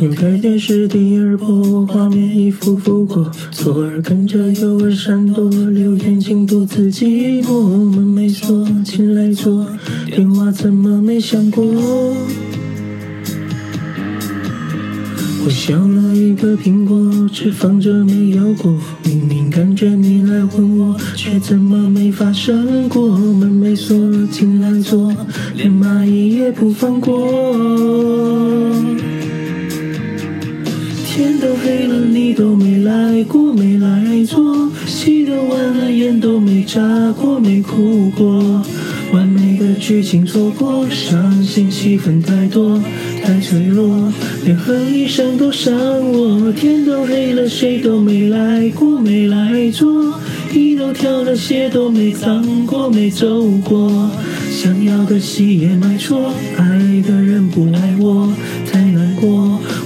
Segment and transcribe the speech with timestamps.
[0.00, 7.68] 又开电视第二波，画面一幅幅过，左耳跟着右耳闪躲，留眼睛独自寂寞。
[7.90, 9.66] 门没锁，进来坐，
[10.06, 11.62] 电话怎么没响过？
[15.44, 18.74] 我削了一个苹果，只放着没咬过。
[19.04, 23.18] 明明感觉你来吻我，却怎么没发生过？
[23.18, 23.94] 门没锁，
[24.30, 25.12] 进来坐，
[25.56, 28.79] 连蚂蚁也不放过。
[31.12, 34.70] 天都黑了，你都没来过，没来坐。
[34.86, 36.80] 戏都完了，眼都没眨
[37.20, 38.64] 过，没哭过。
[39.12, 42.80] 完美的剧情错过，伤心戏份太多，
[43.24, 44.12] 太脆弱，
[44.44, 45.74] 连哼一声都伤
[46.12, 46.52] 我。
[46.52, 50.14] 天都黑了，谁都没来过，没来坐。
[50.54, 54.08] 衣都挑了，鞋都没脏过，没走过。
[54.48, 56.64] 想要的戏也买错，爱
[57.04, 58.32] 的人不爱我，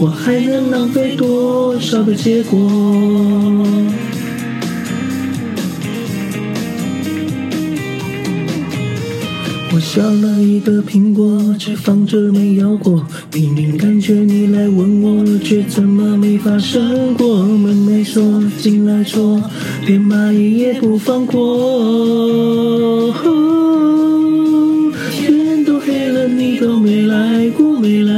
[0.00, 2.56] 我还能浪费多少的结果？
[9.74, 13.04] 我削了一个苹果，只放着没咬过。
[13.34, 17.42] 明明感觉你来吻我，却怎么没发生过？
[17.42, 18.22] 门没锁，
[18.62, 19.42] 进来坐，
[19.84, 23.12] 连蚂蚁也不放过。
[25.10, 28.17] 天都黑了，你都没来过，没来。